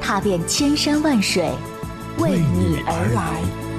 [0.00, 1.50] 踏遍千山万水，
[2.18, 3.69] 为你而来。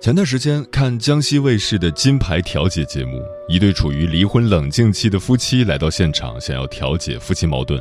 [0.00, 7.78] 前段时间看江西卫视的金牌调解节目，一对处于离婚冷静期的夫妻来到现场，想要调解夫妻矛盾。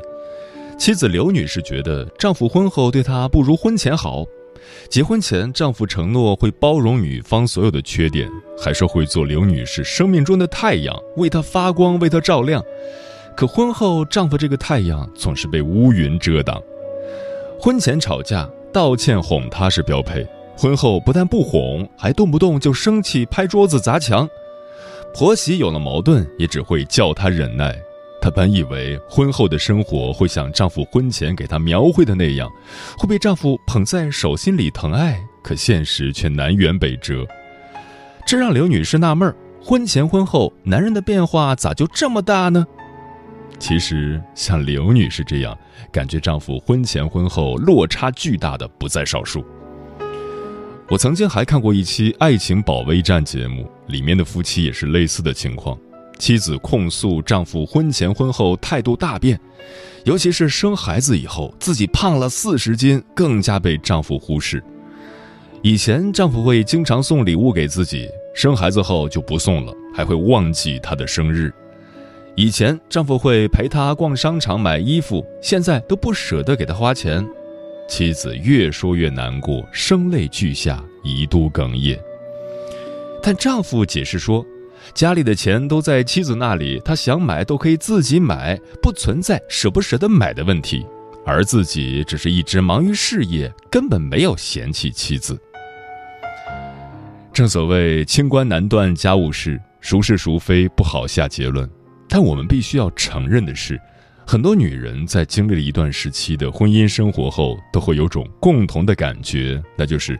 [0.78, 4.25] 妻子刘女士觉得丈夫婚后对她不如婚前好，
[4.90, 8.30] 结婚前丈夫承诺会包容女方所有的缺点，
[8.62, 12.62] 还说会做刘女士生命中的太阳，为她发光，为她照亮。
[13.34, 16.62] 可婚后丈夫这个太阳总是被乌云遮挡。
[17.58, 20.28] 婚前吵架，道歉哄她是标配。
[20.60, 24.28] 婚后不但不哄，还动不动就生气、拍桌子、砸墙。
[25.14, 27.74] 婆媳有了矛盾，也只会叫她忍耐。
[28.22, 32.52] 她本以为婚后的生活会像丈夫婚前给她描绘的那样，
[32.98, 37.26] 会被丈夫捧在手心里疼爱，可现实却南辕北辙。
[38.26, 42.68] 这让刘女士纳闷儿：婚前婚后，男人的变化咋就这么大呢？
[43.60, 45.58] 其实，像刘女士这样
[45.90, 49.42] 感觉丈夫婚前婚后落差巨大的不在少数。
[50.90, 55.78] 我曾经还看过一期《爱情保卫战》节目，里面的夫妻也是类似的情况。
[56.18, 59.40] 妻子控诉丈夫婚前婚后态度大变，
[60.04, 64.63] 尤其是生孩子以后，自己胖了四十斤，更加被丈夫忽视。
[65.62, 71.53] 以前丈夫会经常送礼物给自己，生孩子后就不送了，还会忘记她的生日。
[72.36, 77.24] 以前丈夫会陪她逛商场买衣服，现在都不舍得给她花钱。
[77.88, 82.00] 妻子越说越难过，声泪俱下，一度哽咽。
[83.22, 84.46] 但丈夫解释说，
[84.94, 90.86] 家里的钱都在妻子那里，他想买都可以自己买，不存在舍不舍得买的问题，
[91.26, 95.40] 而自己只是一直忙于事业，根本没有嫌弃妻子。
[97.34, 101.70] 正所谓清官难断家务事，孰是孰非不好下结论，
[102.08, 103.80] 但我们必须要承认的是。
[104.26, 110.20] 很多女人在经历了一段时期的婚姻生活后，都会有种共同的感觉，那就是，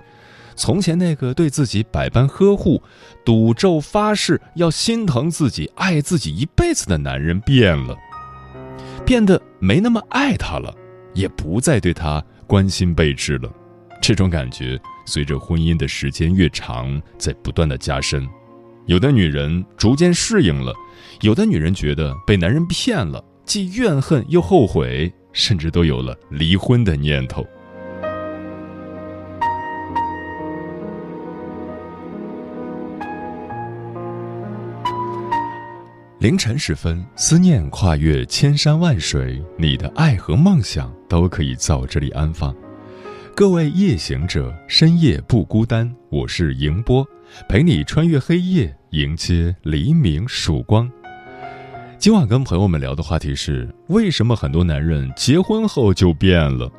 [0.60, 2.84] 从前那个对自己百般呵护、
[3.24, 7.98] 赌咒发誓要心疼自己、爱自己一辈子的男人变了，
[9.06, 10.76] 变得没那么爱她了，
[11.14, 13.50] 也不再对她关心备至了。
[14.02, 18.28] 这种感觉随着婚姻的时间越长，在不断的加深。
[18.86, 20.74] 有的女人逐渐适应了，
[21.22, 23.24] 有的女人觉得被男人骗了。
[23.46, 27.48] 既怨恨又后悔，甚至都有了离婚的念头。
[36.20, 42.54] 凌晨时分，思念跨越千山万水，你的爱和梦想都可以在这里安放。
[43.34, 47.08] 各位夜行者，深夜不孤单，我是迎波，
[47.48, 50.92] 陪你穿越黑夜，迎接黎明曙光。
[51.98, 56.70] 今晚跟朋友们聊的话题是：为什么很多男人结婚后就变了？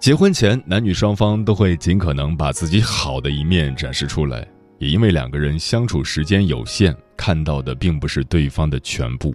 [0.00, 4.48] 结婚前，男女双方都会尽可能把自己好的一面展示出来，
[4.82, 9.32] 也因为两个人相处时间有限，看到的并不是对方的全部。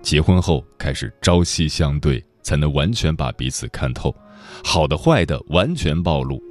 [0.00, 4.16] 结婚后开始朝夕相对，才能完全把彼此看透，
[4.64, 6.42] 好的坏的完全暴露。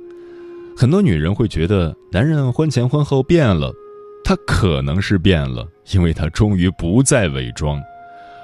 [0.78, 3.74] 很多女人会觉得男人婚前婚后变了。
[4.24, 7.82] 他可能是变了，因为他终于不再伪装，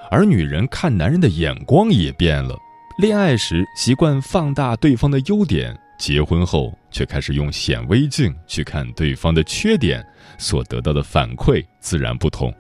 [0.09, 2.57] 而女人看男人的眼光也变了。
[2.97, 10.03] 恋爱时习惯放大对方的优点，结婚后却开始用显微镜去看对方的缺点，
[10.39, 12.51] 所得到的反馈自然不同。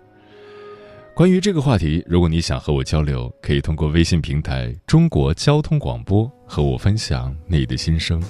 [1.15, 8.21] 关于这个话题，如果你想和我交流，可以通过微信平台“中国交通广播”和我分享你的心声。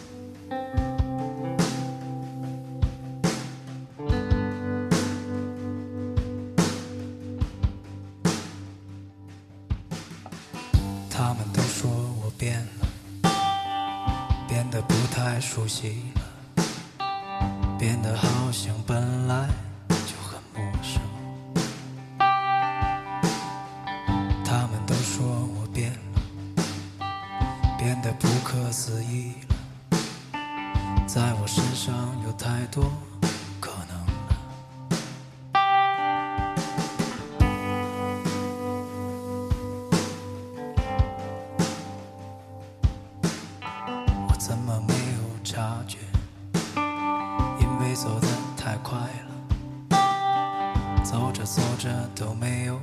[51.81, 52.79] 着都没有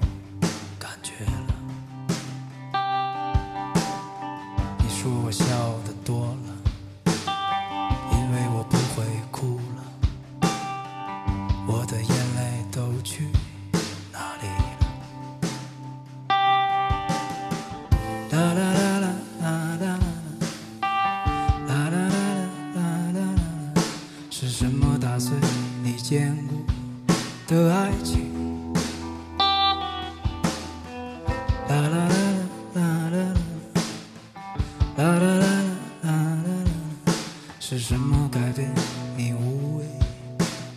[37.70, 38.66] 是什么改变
[39.14, 39.84] 你无畏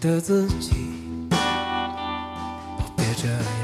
[0.01, 0.73] 的自己？
[2.97, 3.60] 别这样，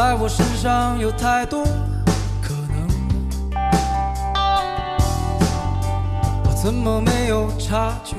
[0.00, 1.62] 在我身上有太多
[2.40, 2.88] 可能，
[6.42, 8.16] 我怎么没有察觉？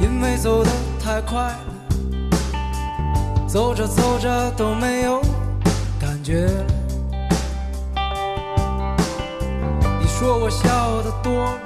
[0.00, 1.58] 因为走得太快了，
[3.46, 5.20] 走着走着都没有
[6.00, 6.48] 感觉。
[10.00, 11.60] 你说我笑的多了，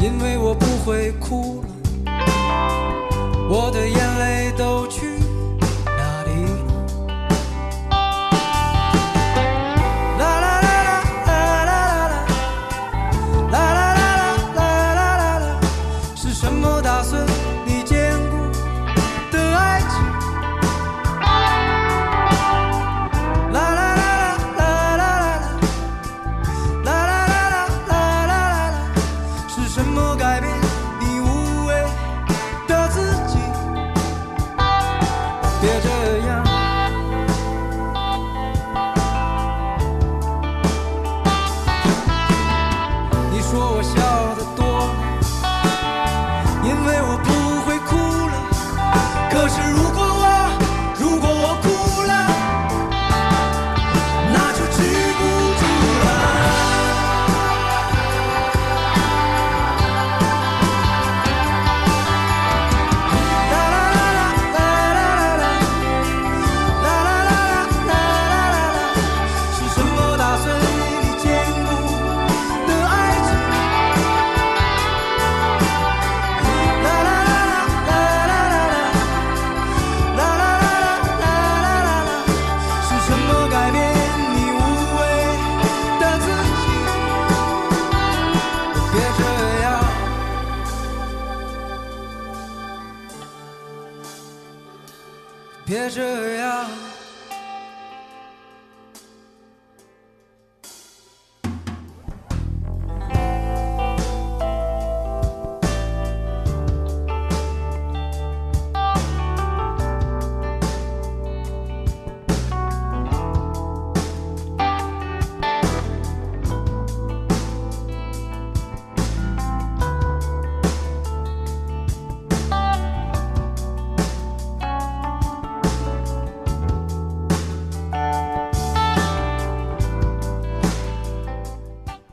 [0.00, 1.68] 因为我不会哭了。
[3.50, 4.86] 我的眼泪都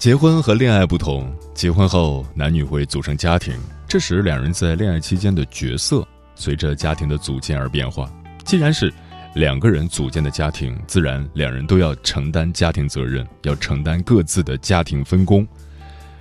[0.06, 8.08] 结婚和恋爱不同，结婚后男女会组成家庭，这时两人在恋爱期间的角色随着家庭的组建而变化。
[8.44, 8.94] 既然是
[9.34, 15.44] 两个人组建的家庭，自然两人都要承担家庭责任，要承担各自的家庭分工。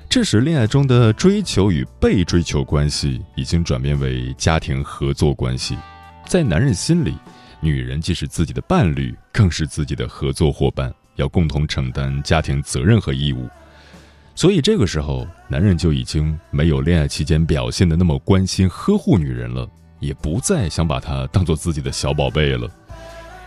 [0.09, 5.77] 这时，恋爱中的追求与被追求关系已经转变为家庭合作关系。
[6.27, 7.15] 在男人心里，
[7.61, 10.91] 女人既是自己的伴侣，更是自己的合作伙伴。
[11.17, 13.47] 要共同承担家庭责任和义务。
[14.37, 19.69] 所以这个时候，男人就已经没有恋爱期间表现的那么关心呵护女人了，
[20.01, 22.69] 也不再想把她当做自己的小宝贝了。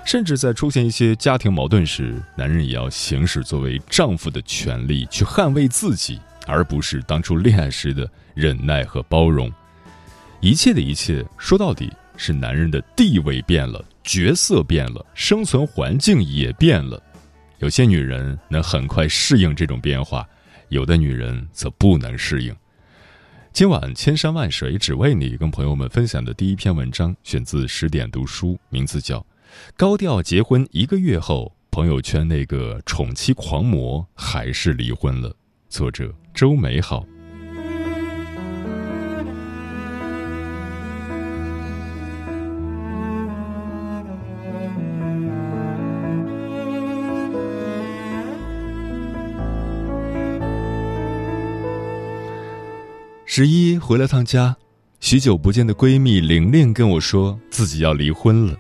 [0.06, 9.52] 甚至在出现一些家庭矛盾时，男人也要行使作为丈夫的权利去捍卫自己，而不是当初恋爱时的忍耐和包容。
[10.40, 17.04] 一切的一切，说到底是男人的地位变了，角色变了，生存环境也变了。
[17.60, 20.26] 有些女人能很快适应这种变化。
[20.70, 22.56] 有的女人则不能适应。
[23.54, 29.20] 今晚千山万水只为你，跟朋友们分享的第一篇文章选自十点读书，名字叫
[29.76, 35.30] 《高调结婚一个月后，朋友圈那个宠妻狂魔还是离婚了》，
[35.70, 37.06] 作者周美好。
[53.40, 54.58] 十一回了趟家，
[55.00, 58.58] 许久不见的闺蜜玲玲跟我说自己要离婚了，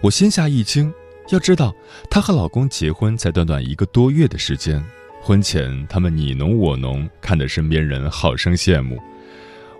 [0.00, 0.90] 我心下一惊。
[1.28, 1.70] 要知道，
[2.08, 4.82] 她和老公结婚才短短一个多月的时间，
[5.20, 8.98] 婚前他们你侬我侬，看得身边人好生羡慕。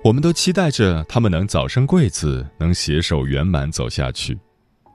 [0.05, 4.39] 我们都期待着他们能早生贵子，能携手圆满走下去，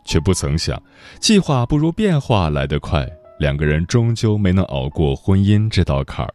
[0.06, 0.80] 却不曾想，
[1.20, 6.32] 计划不如变化来得快，两个人终究没能熬过婚姻这道坎儿。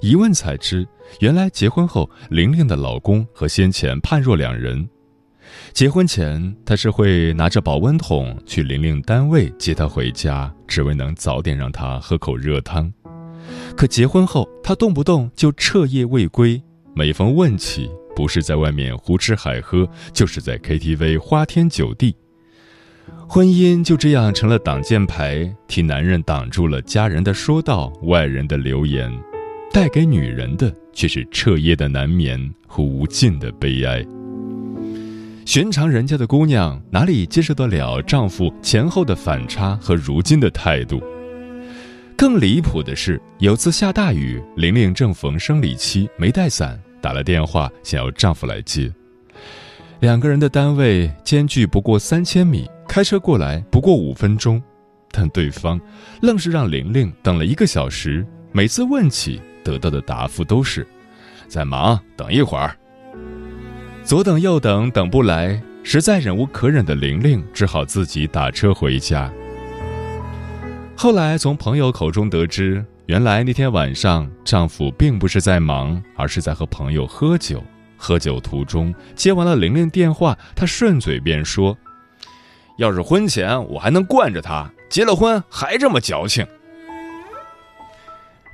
[0.00, 0.86] 一问才知，
[1.20, 4.88] 原来结婚后，玲玲的老公和先前判若两人。
[5.72, 12.92] 结婚前，他是会拿着保温桶去玲玲单位接她回家，只为能早点让她喝口热汤。
[13.76, 16.62] 可结婚后，他动不动就彻夜未归，
[16.94, 22.14] 每逢问起，不是在外面胡吃海喝，就是在 KTV 花天酒地。
[23.28, 29.12] 婚姻就这样成了挡箭牌，替男人挡住了家人的说道、外人的流言。
[29.72, 34.04] 带给女人的却是彻夜的难眠和无尽的悲哀。
[35.46, 41.00] 寻常人家的姑娘哪里接受得了丈夫前后的反差和如今的态度？
[42.16, 48.92] 更离谱的是，有次下大雨，玲玲正逢生理期，没带伞，打了电话想要丈夫来接。
[50.00, 54.62] 两个人的单位间距不过三千米，开车过来不过五分钟，
[55.10, 55.80] 但对方
[56.20, 59.40] 愣是让玲玲等了一个小时，每次问起。
[59.70, 60.84] 得到的答复都是，
[61.46, 62.74] 在忙，等一会儿。
[64.02, 69.30] 左等右等，等不来，实在忍无可忍的玲玲只好自己打车回家。
[70.96, 77.62] 后来从朋友口中得知，原来那天晚上丈夫并不是在忙，而是在和朋友喝酒。
[77.96, 81.76] 喝酒途中接完了玲玲电话，他顺嘴便说
[82.78, 86.44] ：“要是婚前我还能惯着他，结了婚还这么矫情。”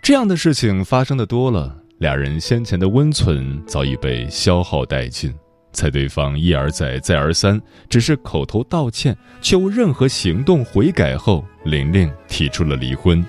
[0.06, 5.34] 这样的事情发生的多了，俩人先前的温存早已被消耗殆尽。
[5.72, 7.60] 在对方一而再、再而三，
[7.90, 13.26] 只是口头道歉，却无任何行动悔改后，玲玲提出了离婚。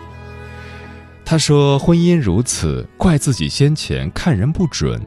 [1.26, 5.02] 她说：“婚姻如此，怪自己先前看人不准。”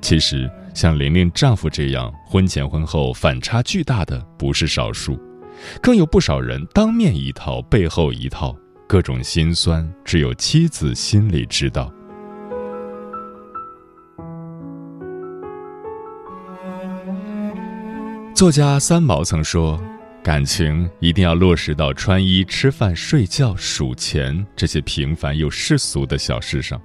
[0.00, 5.18] 其实，像玲玲丈夫这样婚前婚后反差巨大的不是少数，
[5.82, 8.56] 更有不少人当面一套，背后一套。
[8.86, 11.92] 各种心酸，只有妻子心里知道。
[18.34, 19.80] 作家三毛曾说
[20.22, 26.80] ：“感情一定要落实到穿衣、吃饭、睡觉、数钱这些平凡又世俗的小事上。”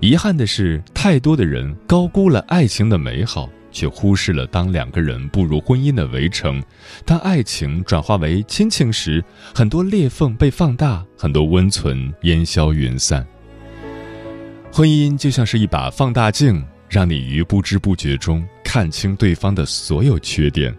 [0.00, 3.48] 遗憾的是，太多的人高估了爱情的美好。
[3.70, 6.62] 却忽视了，当两个人步入婚姻的围城，
[7.04, 9.22] 当爱情转化为亲情时，
[9.54, 13.26] 很多裂缝被放大，很多温存烟消云散。
[14.72, 20.72] 婚姻就像是一把放大镜，让你于不知不觉中看清对方的所有缺点。《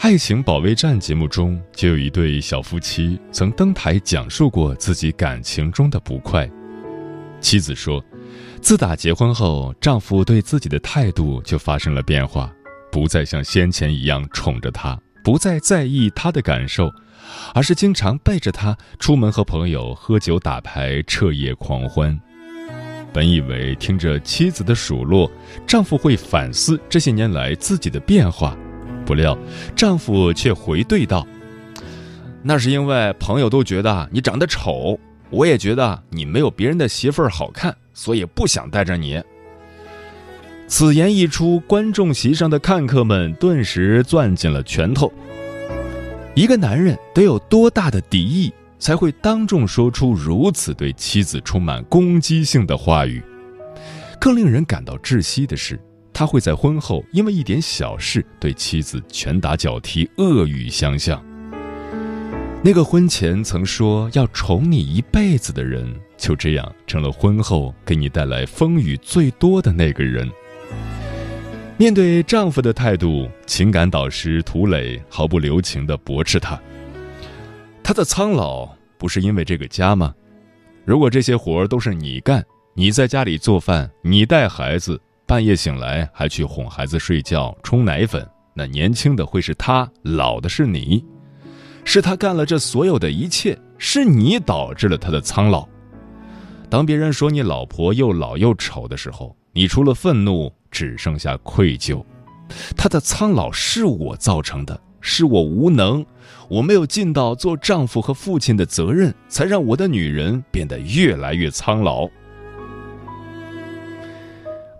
[0.00, 6.50] 爱情保卫战》节目中就有一对小夫妻曾登台讲述过自己感情中的不快，
[7.40, 8.04] 妻子说。
[8.60, 12.50] 自打结婚后，丈夫对自己的态度就发生了变化，
[12.90, 16.90] 不再像先前一样宠着她，不再在意她的感受，
[17.54, 22.18] 而是经常背着她出门和朋友喝酒打牌、彻夜狂欢。
[23.12, 25.30] 本以为听着妻子的数落，
[25.66, 28.56] 丈夫会反思这些年来自己的变化，
[29.06, 29.38] 不料
[29.76, 31.24] 丈夫却回怼道
[32.42, 34.98] ：“那是因为朋友都觉得你长得丑，
[35.34, 39.22] 我也觉得你没有别人的媳妇儿好看。”所以不想带着你。
[40.66, 45.12] 此言一出，观众席上的看客们顿时攥紧了拳头。
[46.34, 53.22] 一个男人得有多大的敌意，才会当众说出如此对妻子充满攻击性的话语？
[54.20, 55.78] 更令人感到窒息的是，
[56.12, 61.24] 他会在婚后因为一点小事对妻子拳打脚踢、恶语相向。
[62.66, 70.26] 那个婚前曾说要宠你一辈子的人，就这样成了婚后给你带来风雨最多的那个人。
[71.76, 76.58] 面对丈夫的态度，情感导师涂磊毫不留情地驳斥他
[77.84, 78.66] ：“他的苍老
[78.96, 80.14] 不是因为这个家吗？
[80.86, 82.42] 如果这些活儿都是你干，
[82.72, 91.04] 你在家里做饭，你带孩子，半夜醒来还去哄孩子睡觉、冲奶粉，那年轻的会是他，老的是你。”
[91.84, 95.68] 是他干了这所有的一切，是你导致了他的苍老。
[96.68, 102.02] 当别人说你老婆又老又丑的时候，你除了愤怒，只剩下愧疚。
[102.76, 106.04] 他的苍老是我造成的，是我无能，
[106.48, 112.08] 我没有尽到做丈夫和父亲的责任，才让我的女人变得越来越苍老。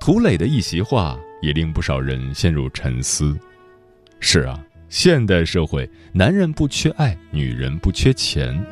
[0.00, 3.38] 涂磊的一席话也令不少人陷入沉思。
[4.20, 4.58] 是啊。
[4.88, 8.64] 现代社会，男人不缺爱，女人不缺钱。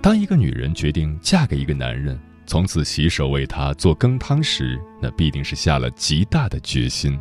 [0.00, 7.12] 当一个女人决定嫁给一个男人，从此洗手为他做羹汤时，那必定是下了极大的决心；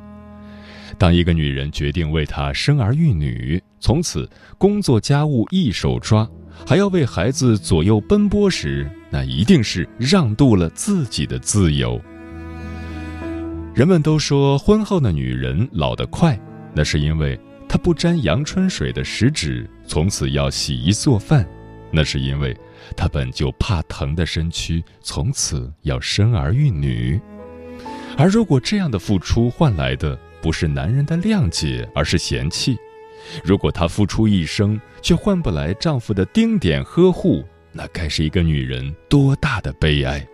[0.98, 6.28] 当一个女人决定为他生儿育女，从此工作家务一手抓，
[6.66, 12.00] 还要为孩子左右奔波时，那一定是让渡了自己的自由。
[13.76, 16.40] 人们都说婚后的女人老得快，
[16.74, 17.38] 那是因为。
[17.72, 21.48] 她不沾阳春水的食指，从此要洗衣做饭，
[21.90, 22.54] 那是因为
[22.98, 27.18] 她本就怕疼的身躯，从此要生儿育女。
[28.18, 32.76] 而如果这样的付出换来的不是男人的谅解，而是嫌弃；
[33.42, 40.28] 如果她付出一生却换不来丈夫的丁点呵护，那该是一个女人多大的悲哀！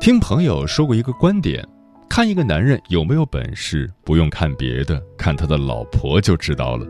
[0.00, 1.62] 听朋友说过一个观点，
[2.08, 6.86] 看一个男人有没有本事，不用看别的，看他的老婆就知道了。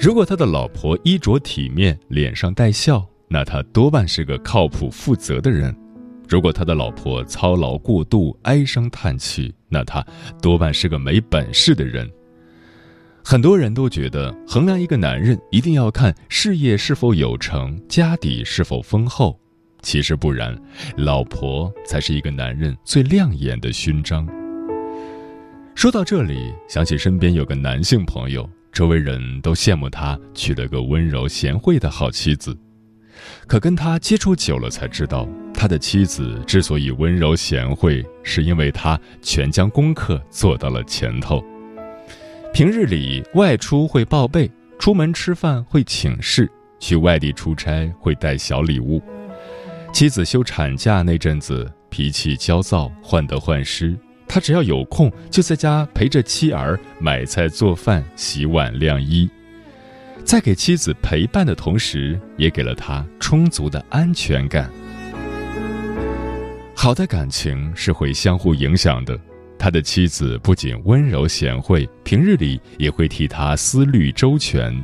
[0.00, 5.70] 如果他的老婆衣着体面，脸上带笑，那他多半是个靠谱负责的人；
[6.26, 10.02] 如果他的老婆操劳过度，唉声叹气，那他
[10.40, 12.10] 多半是个没本事的人。
[13.22, 19.38] 很多人都觉得，衡量一个男人一定要看事业是否有成，家底是否丰厚。
[19.82, 20.56] 其实不然，
[20.96, 24.26] 老婆才是一个男人最亮眼的勋章。
[25.74, 32.56] 说到这里，想起身边有个男性朋友，周围人都羡慕他娶了个温柔贤惠的好妻子。
[33.46, 41.42] 可跟他接触久了，才知道他的妻子之所以温柔贤惠，是因为他全将功课做到了前头。
[42.52, 49.02] 平日里外出会报备，出门吃饭会请示，去外地出差会带小礼物。
[49.92, 53.94] 妻子休产假那阵子，脾气焦躁，患得患失。
[54.26, 59.28] 他只要有空，就在家陪着妻儿买菜、做饭、洗碗、晾衣，
[60.24, 64.70] 在给妻子陪伴的同时，也给了他充足的安全感。
[66.74, 69.16] 好的感情是会相互影响的。
[69.58, 74.74] 他的妻子不仅温柔贤惠，平日里也会替他思虑周全。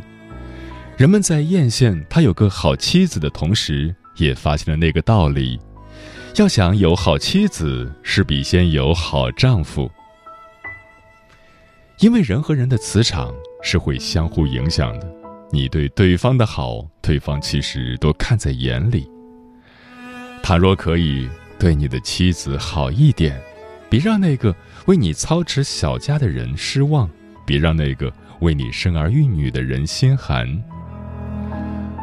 [0.99, 5.59] 人们在艳羡他有个好妻子的同时，也发现了那个道理：
[6.37, 9.91] 要想有好妻子，是必先有好丈夫。
[12.01, 15.13] 因为人和人的磁场是会相互影响的，
[15.51, 19.11] 你对对方的好，对方其实都看在眼里。
[20.43, 21.29] 倘若可以
[21.59, 23.41] 对你的妻子好一点，
[23.91, 24.55] 别让那个
[24.87, 27.11] 为你操持小家的人失望，
[27.45, 30.47] 别让那个为你生儿育女的人心寒。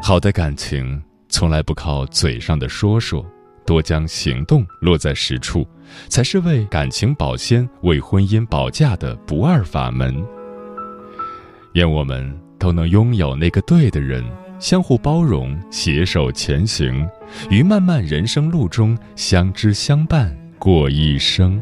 [0.04, 1.02] 好的感情。
[1.36, 3.26] 从来不靠嘴上的说说，
[3.66, 5.68] 多将行动落在实处，
[6.08, 10.16] 才是为感情保鲜、为婚姻保驾的不二法门。
[11.74, 14.24] 愿我们都能拥有那个对的人，
[14.62, 17.06] 相互包容，携手前行，
[17.50, 21.62] 于漫漫人生路中相知相伴过一生。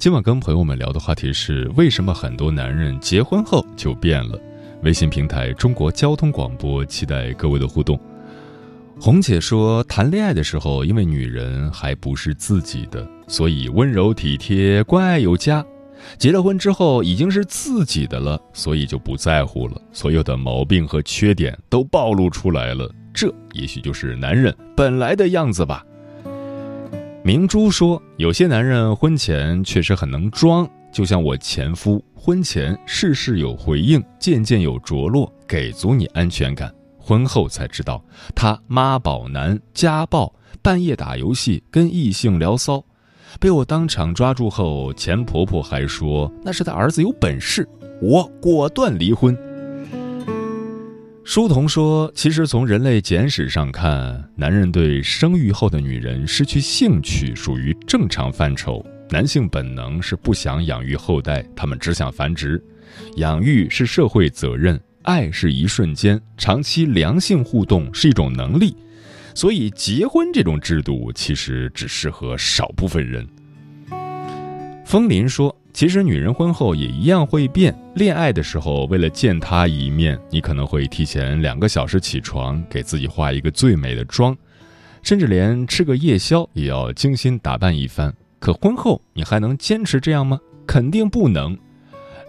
[0.00, 4.40] 今晚跟朋友们聊的话题是：为什么很多男人结婚后就变了？
[4.82, 8.00] 微信平台中国交通广播，期待各位的互动。
[8.98, 15.62] 红姐说，谈恋爱的时候，因为女人还不是自己的，所以温柔体贴、关爱有加；
[16.16, 22.90] 结了婚之后，已经是自己的了，所以就不在乎了，所有的毛病和缺点都暴露出来了。
[23.12, 25.84] 这也许就是男人本来的样子吧。
[27.22, 36.72] 明珠说：“有些男人婚前确实很能装，就像我前夫，婚前事事有回应，件件有着落，给足你安全感。
[36.98, 38.02] 婚后才知道
[38.34, 42.82] 他妈宝男、家暴，半夜打游戏，跟异性聊骚，
[43.38, 47.68] 被我当场抓住后，前婆婆还说那是他儿子有本事，
[48.00, 49.36] 我果断离婚。”
[51.32, 58.84] 书童说：“其实从人类简史上看，男人对生育后的女人失去兴趣属于正常范畴。
[59.10, 62.60] 男性本能是不想养育后代，他们只想繁殖。
[63.18, 68.76] 养育是社会责任，爱是一瞬间，长期良性互动是一种能力。
[69.32, 73.24] 所以，结婚这种制度其实只适合少部分人。”
[74.84, 75.56] 风林说。
[75.72, 77.74] 其实女人婚后也一样会变。
[77.94, 84.36] 恋爱的时候，为了见她一面，你可能会提前两个小时起床，给自己化一个最美的妆，
[85.02, 88.14] 甚至连吃个夜宵也要精心打扮一番。
[88.38, 90.38] 可婚后，你还能坚持这样吗？
[90.66, 91.56] 肯定不能。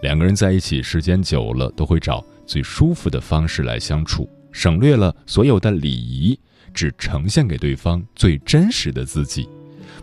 [0.02, 6.38] 两个人在一起时间久了，都会找最舒服的方式来相处，省略了所有的礼仪，
[6.74, 9.48] 只呈现给对方最真实的自己。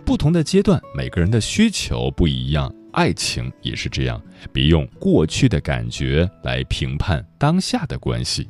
[0.06, 2.73] 不同的阶段，每个人的需求不一样。
[2.91, 4.21] 爱情也是这样，
[4.52, 8.47] 别用过去的感觉来评判当下的关系。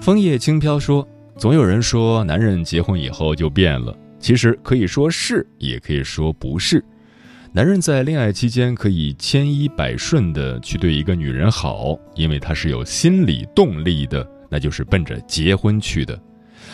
[0.00, 1.06] 枫叶轻飘说
[1.38, 6.84] ：“总有人说男人结婚以后就变了，其实可以说是，也可以说不是。
[7.52, 16.20] 男人在恋爱期间可以千依百顺的去对一个女人好，因为他是有心理动力的，那就是奔着结婚去的。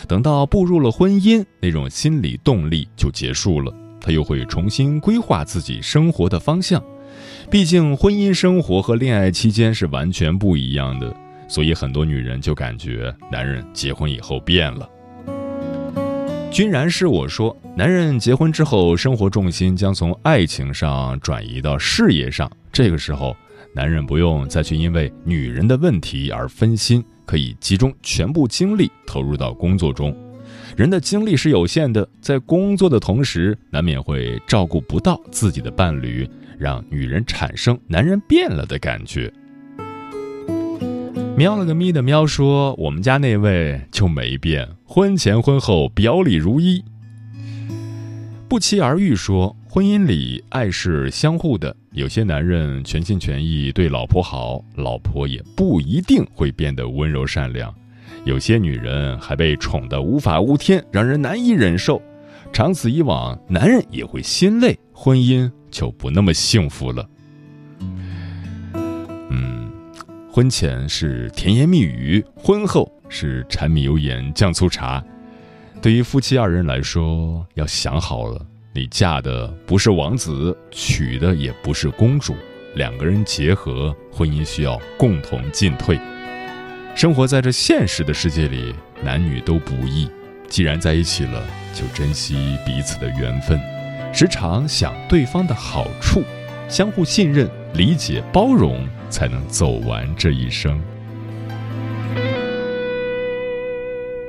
[0.07, 6.83] 等到步入了婚姻，那种心理动力就结束了。”他又会重新规划自己生活的方向，
[7.49, 11.15] 毕竟婚姻生活和恋爱期间是完全不一样的，
[11.47, 14.89] 所以很多女人就感觉男人结婚以后变了。
[16.51, 23.35] 君然是我说，男人结婚之后，生活重心将从爱情上转移到事业上，这个时候，
[23.75, 30.15] 男人不用再去因为女人的问题而分心，可以集中全部精力投入到工作中。
[30.79, 36.25] 人的精力是有限的，在工作的同时，难免会照顾不到自己的伴侣，
[36.57, 39.29] 让女人产生男人变了的感觉。
[41.35, 46.81] 喵了个咪的喵说：“我们家那位就没变，婚前婚后表里如一。”
[48.47, 57.75] 不期而遇说：“婚姻里爱是相互的，有些男人全心全意对老婆好，老婆也不一定会变得温柔善良。”
[58.25, 62.01] 有些女人还被宠得无法无天，让人难以忍受。
[62.51, 67.07] 长此以往，男人也会心累，婚姻就不那么幸福了。
[69.29, 69.71] 嗯，
[70.31, 75.03] 婚前是甜言蜜语，婚后是柴米油盐酱醋茶。
[75.81, 82.35] 对于夫妻二人来说，要想好了，你嫁的不是王子，娶的也不是公主。
[82.75, 85.99] 两个人结合，婚姻需要共同进退。
[86.95, 90.09] 生活在这现实的世界里，男女都不易。
[90.49, 91.41] 既然在一起了，
[91.73, 93.59] 就珍惜彼此的缘分，
[94.13, 96.23] 时常想对方的好处，
[96.67, 100.81] 相互信任、理解、包容，才能走完这一生。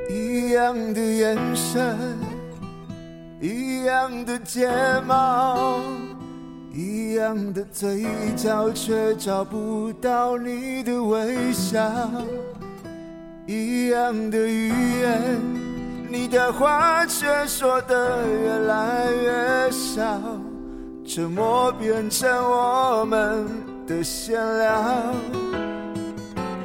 [0.09, 1.97] 一样的眼神，
[3.41, 4.69] 一样的睫
[5.07, 5.81] 毛。
[6.73, 8.07] 一样的嘴
[8.37, 11.81] 角，却找不到你的微笑；
[13.47, 14.69] 一样的语
[15.01, 15.21] 言，
[16.09, 20.21] 你的话却说得越来越少。
[21.05, 23.47] 沉默变成我们
[23.87, 25.13] 的闲聊。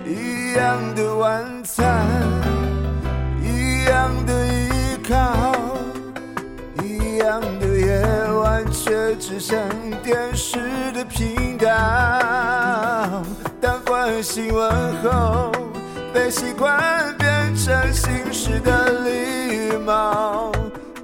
[0.05, 2.05] 一样的晚餐，
[3.41, 4.69] 一样的依
[5.03, 5.54] 靠，
[8.86, 9.58] 却只剩
[10.04, 10.60] 电视
[10.93, 11.67] 的频道。
[13.60, 14.71] 当关心问
[15.02, 15.52] 候，
[16.13, 16.80] 被习惯
[17.17, 20.52] 变成形式的礼貌，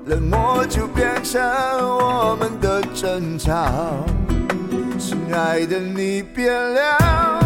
[0.06, 3.65] 冷漠就变成我们的争吵。
[5.00, 7.39] 亲爱的，你变了，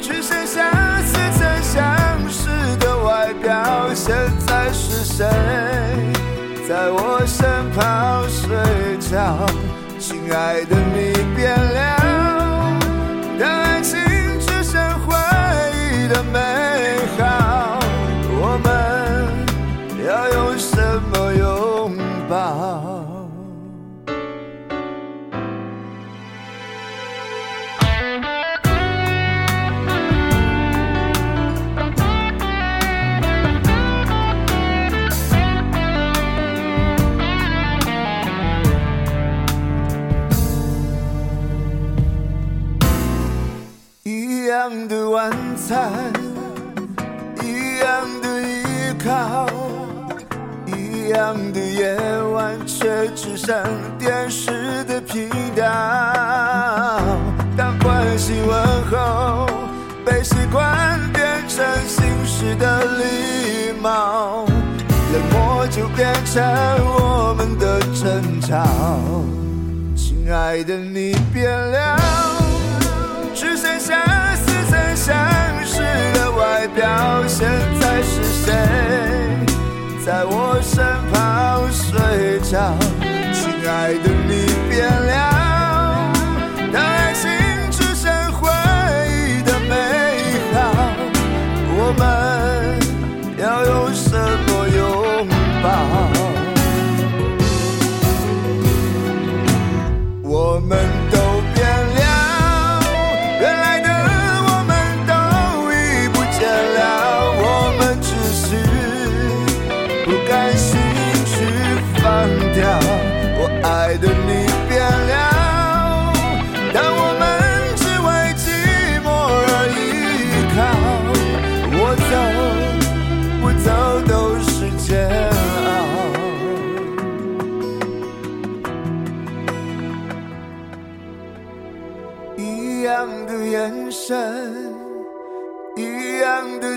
[0.00, 0.68] 只剩下
[1.02, 1.86] 似曾相
[2.28, 2.48] 识
[2.80, 3.94] 的外表。
[3.94, 4.12] 现
[4.44, 5.24] 在是谁
[6.68, 8.25] 在我身旁
[10.00, 11.85] 亲爱的，你变了。
[52.86, 53.60] 却只剩
[53.98, 55.64] 电视的频道。
[57.56, 58.56] 当关心问
[58.88, 59.48] 候
[60.04, 64.46] 被习惯变成形式的礼貌，
[65.12, 66.40] 冷漠就变成
[66.84, 68.64] 我们的争吵。
[69.96, 71.98] 亲爱的，你变了。
[73.34, 73.96] 只剩下
[74.36, 75.12] 似曾相
[75.64, 75.82] 识
[76.14, 76.86] 的外表。
[77.26, 78.54] 现在是谁
[80.06, 81.05] 在我身旁
[83.34, 84.55] 亲爱的，你。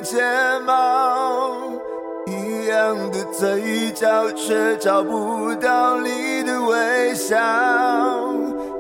[0.10, 0.18] 睫
[0.66, 1.52] 毛，
[2.26, 7.38] 一样的嘴角，却找不到你的微笑。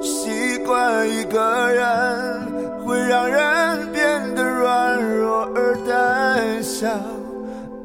[0.02, 6.88] 习惯一个人，会让人变得软弱而胆小。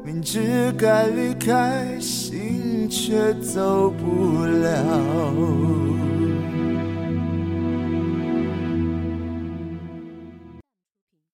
[0.03, 6.04] 明知该离开，心却走不了。